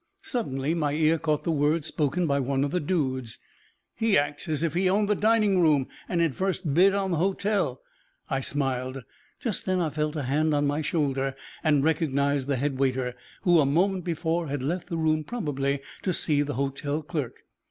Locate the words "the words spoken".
1.43-2.25